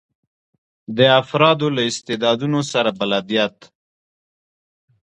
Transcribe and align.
د 0.97 0.99
افرادو 1.21 1.67
له 1.75 1.81
استعدادونو 1.89 2.59
سره 2.71 2.89
بلدیت. 2.99 3.57